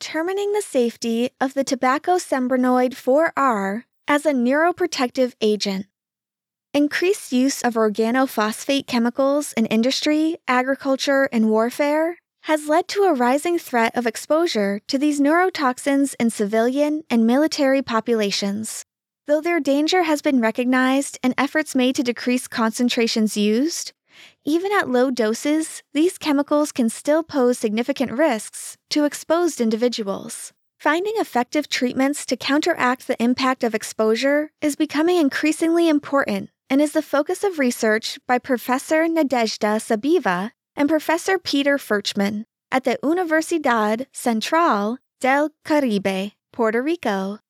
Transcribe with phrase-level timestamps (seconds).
[0.00, 5.84] determining the safety of the tobacco sembranoid 4R as a neuroprotective agent.
[6.72, 13.58] Increased use of organophosphate chemicals in industry, agriculture, and warfare has led to a rising
[13.58, 18.86] threat of exposure to these neurotoxins in civilian and military populations.
[19.26, 23.92] Though their danger has been recognized and efforts made to decrease concentrations used,
[24.44, 30.52] even at low doses, these chemicals can still pose significant risks to exposed individuals.
[30.78, 36.92] Finding effective treatments to counteract the impact of exposure is becoming increasingly important and is
[36.92, 44.06] the focus of research by Professor Nadezhda Sabiva and Professor Peter Furchman at the Universidad
[44.12, 47.40] Central del Caribe, Puerto Rico.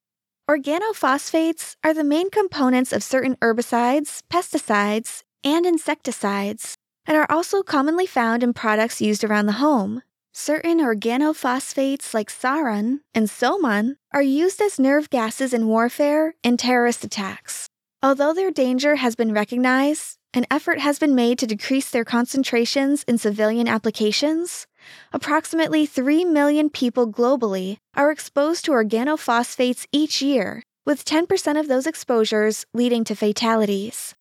[0.51, 6.75] Organophosphates are the main components of certain herbicides, pesticides, and insecticides,
[7.07, 10.03] and are also commonly found in products used around the home.
[10.33, 17.03] Certain organophosphates like sarin and soman are used as nerve gases in warfare and terrorist
[17.03, 17.69] attacks.
[18.03, 23.03] Although their danger has been recognized, an effort has been made to decrease their concentrations
[23.09, 24.67] in civilian applications.
[25.13, 31.87] Approximately 3 million people globally are exposed to organophosphates each year, with 10% of those
[31.87, 34.15] exposures leading to fatalities.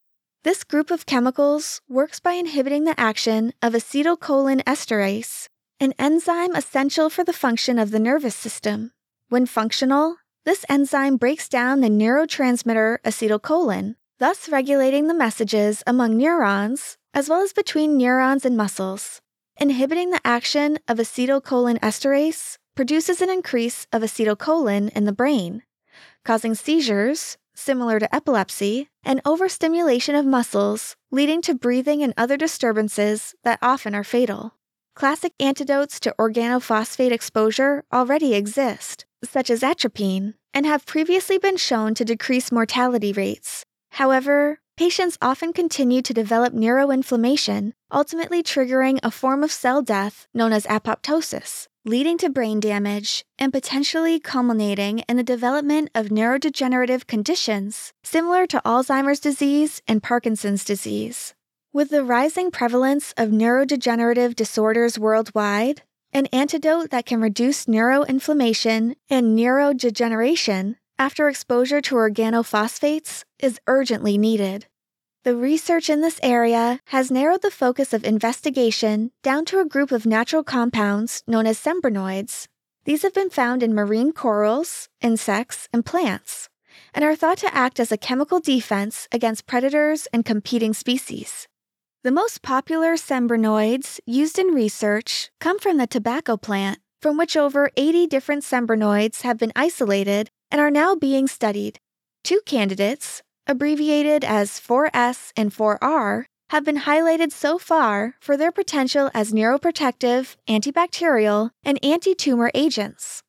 [0.45, 5.49] This group of chemicals works by inhibiting the action of acetylcholine esterase,
[5.81, 8.93] an enzyme essential for the function of the nervous system.
[9.27, 16.97] When functional, this enzyme breaks down the neurotransmitter acetylcholine, thus regulating the messages among neurons
[17.13, 19.19] as well as between neurons and muscles.
[19.57, 25.63] Inhibiting the action of acetylcholine esterase produces an increase of acetylcholine in the brain,
[26.23, 33.35] causing seizures, similar to epilepsy, and overstimulation of muscles, leading to breathing and other disturbances
[33.43, 34.55] that often are fatal.
[34.95, 41.93] Classic antidotes to organophosphate exposure already exist, such as atropine, and have previously been shown
[41.95, 43.65] to decrease mortality rates.
[43.91, 50.53] However, patients often continue to develop neuroinflammation, ultimately triggering a form of cell death known
[50.53, 57.91] as apoptosis, leading to brain damage and potentially culminating in the development of neurodegenerative conditions
[58.03, 61.33] similar to Alzheimer's disease and Parkinson's disease.
[61.73, 65.81] With the rising prevalence of neurodegenerative disorders worldwide,
[66.13, 74.67] an antidote that can reduce neuroinflammation and neurodegeneration after exposure to organophosphates is urgently needed.
[75.25, 79.91] The research in this area has narrowed the focus of investigation down to a group
[79.91, 82.47] of natural compounds known as sembranoids.
[82.85, 86.47] These have been found in marine corals, insects, and plants,
[86.93, 91.49] and are thought to act as a chemical defense against predators and competing species.
[92.01, 97.71] The most popular sembranoids used in research come from the tobacco plant, from which over
[97.75, 101.77] 80 different sembranoids have been isolated and are now being studied.
[102.23, 109.09] Two candidates, abbreviated as 4S and 4R, have been highlighted so far for their potential
[109.13, 113.21] as neuroprotective, antibacterial, and anti tumor agents.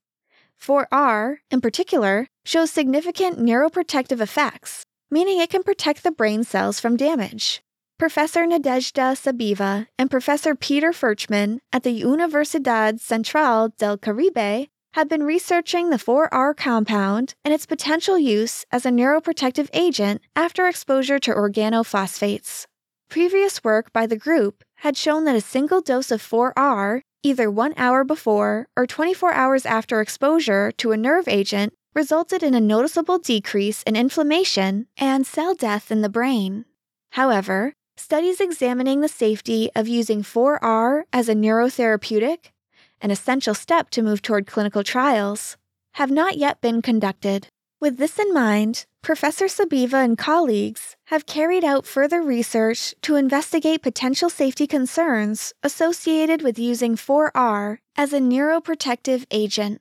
[0.62, 6.97] 4R, in particular, shows significant neuroprotective effects, meaning it can protect the brain cells from
[6.97, 7.62] damage.
[7.98, 15.23] Professor Nadezhda Sabiva and Professor Peter Furchman at the Universidad Central del Caribe have been
[15.23, 21.33] researching the 4R compound and its potential use as a neuroprotective agent after exposure to
[21.33, 22.67] organophosphates.
[23.09, 27.75] Previous work by the group had shown that a single dose of 4R, either one
[27.77, 33.19] hour before or 24 hours after exposure to a nerve agent, resulted in a noticeable
[33.19, 36.65] decrease in inflammation and cell death in the brain.
[37.11, 42.53] However, studies examining the safety of using 4R as a neurotherapeutic,
[43.00, 45.56] an essential step to move toward clinical trials,
[45.94, 47.49] have not yet been conducted.
[47.81, 53.83] With this in mind, Professor Sabiva and colleagues have carried out further research to investigate
[53.83, 59.80] potential safety concerns associated with using 4R as a neuroprotective agent.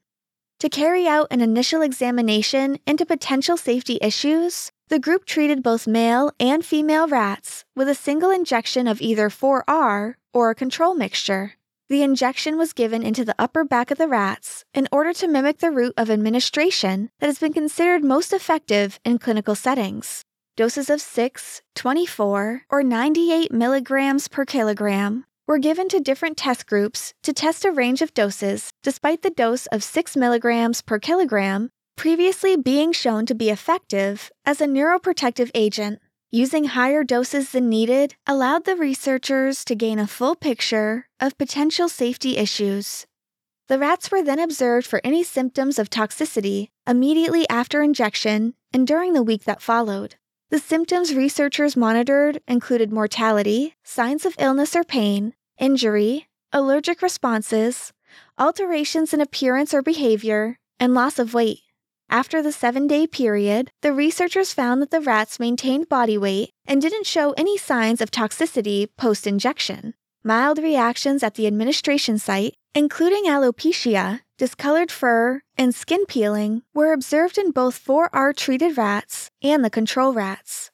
[0.61, 6.31] To carry out an initial examination into potential safety issues, the group treated both male
[6.39, 11.58] and female rats with a single injection of either 4R or a control mixture.
[11.89, 15.57] The injection was given into the upper back of the rats in order to mimic
[15.57, 20.23] the route of administration that has been considered most effective in clinical settings.
[20.55, 27.15] Doses of 6, 24, or 98 milligrams per kilogram were given to different test groups
[27.23, 32.55] to test a range of doses, despite the dose of 6 milligrams per kilogram previously
[32.55, 35.99] being shown to be effective as a neuroprotective agent.
[36.31, 41.89] Using higher doses than needed allowed the researchers to gain a full picture of potential
[41.89, 43.07] safety issues.
[43.67, 49.13] The rats were then observed for any symptoms of toxicity immediately after injection and during
[49.13, 50.17] the week that followed.
[50.51, 57.91] The symptoms researchers monitored included mortality, signs of illness or pain, injury, allergic responses,
[58.37, 61.61] alterations in appearance or behavior, and loss of weight.
[62.11, 66.81] After the seven day period, the researchers found that the rats maintained body weight and
[66.81, 69.93] didn't show any signs of toxicity post injection.
[70.23, 77.37] Mild reactions at the administration site, including alopecia, discolored fur, and skin peeling, were observed
[77.37, 80.71] in both 4R treated rats and the control rats.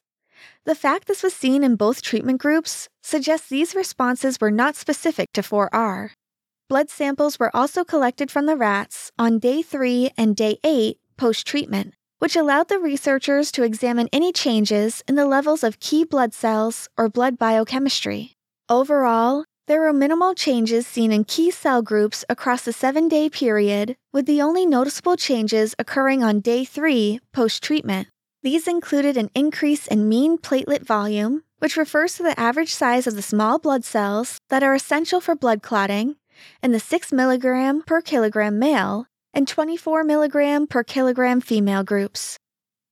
[0.64, 5.34] The fact this was seen in both treatment groups suggests these responses were not specific
[5.34, 6.12] to 4R.
[6.70, 11.46] Blood samples were also collected from the rats on day 3 and day 8 post
[11.48, 16.34] treatment, which allowed the researchers to examine any changes in the levels of key blood
[16.34, 18.34] cells or blood biochemistry.
[18.70, 23.96] Overall, there were minimal changes seen in key cell groups across the seven day period,
[24.14, 28.08] with the only noticeable changes occurring on day 3 post treatment.
[28.44, 33.16] These included an increase in mean platelet volume, which refers to the average size of
[33.16, 36.16] the small blood cells that are essential for blood clotting,
[36.62, 42.40] in the 6 mg per kilogram male and 24 mg per kilogram female groups.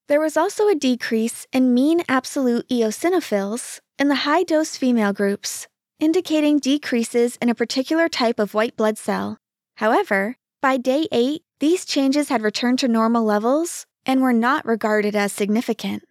[0.06, 5.66] There was also a decrease in mean absolute eosinophils in the high dose female groups,
[5.98, 9.38] indicating decreases in a particular type of white blood cell.
[9.76, 15.16] However, by day 8, these changes had returned to normal levels and were not regarded
[15.16, 16.02] as significant.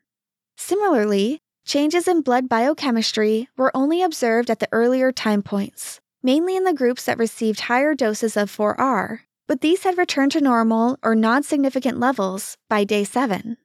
[0.58, 6.64] Similarly, changes in blood biochemistry were only observed at the earlier time points, mainly in
[6.64, 11.16] the groups that received higher doses of 4R, but these had returned to normal or
[11.16, 13.58] non significant levels by day 7.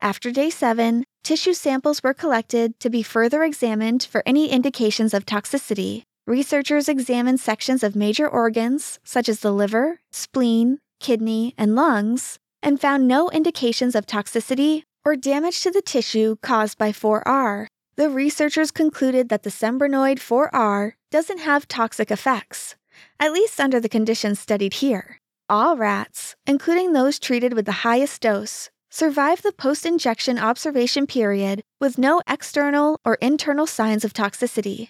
[0.00, 5.24] After day 7, tissue samples were collected to be further examined for any indications of
[5.24, 6.02] toxicity.
[6.26, 12.80] Researchers examined sections of major organs, such as the liver, spleen, kidney, and lungs, and
[12.80, 17.66] found no indications of toxicity or damage to the tissue caused by 4R.
[17.96, 22.76] The researchers concluded that the Sembranoid 4R doesn't have toxic effects,
[23.18, 25.20] at least under the conditions studied here.
[25.52, 31.60] All rats, including those treated with the highest dose, survived the post injection observation period
[31.78, 34.88] with no external or internal signs of toxicity.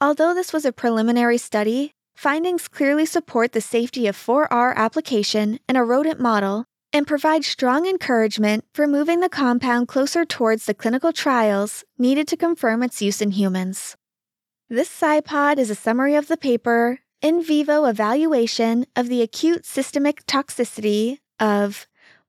[0.00, 5.76] Although this was a preliminary study, findings clearly support the safety of 4R application in
[5.76, 11.12] a rodent model and provide strong encouragement for moving the compound closer towards the clinical
[11.12, 13.94] trials needed to confirm its use in humans.
[14.70, 20.24] This SciPod is a summary of the paper in vivo evaluation of the acute systemic
[20.26, 21.86] toxicity of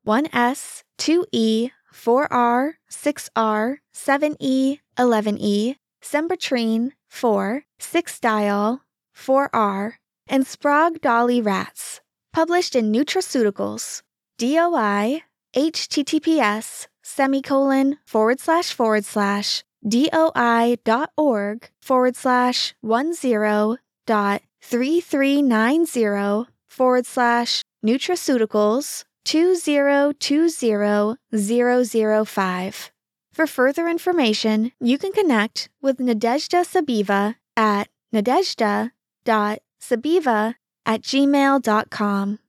[0.07, 8.80] 1S, 2E, 4R, 6R, 7E, 11E, sembratrine 4, 6-diol,
[9.15, 9.94] 4R,
[10.27, 12.01] and Sprague Dawley rats,
[12.31, 14.01] published in Nutraceuticals,
[14.38, 15.24] DOI
[15.56, 25.85] https semicolon forward slash forward slash doi.org forward slash one zero dot three three nine
[25.85, 32.91] zero forward slash nutraceuticals two zero two zero zero zero five.
[33.31, 42.39] For further information, you can connect with Nadezhda Sabiva at nadezhda.sabiva at gmail.com.